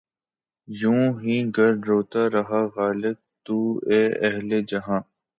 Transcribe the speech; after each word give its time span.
یوں 0.67 1.03
ہی 1.21 1.35
گر 1.57 1.73
روتا 1.87 2.23
رہا 2.33 2.61
غالب! 2.75 3.17
تو 3.45 3.57
اے 3.89 4.01
اہلِ 4.25 4.49
جہاں 4.69 4.99